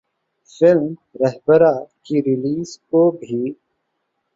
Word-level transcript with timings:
film 0.49 0.85
’Rahbara‘ 1.21 1.73
کی 2.05 2.15
release 2.21 2.69
کو 2.89 3.01
بھی 3.19 3.41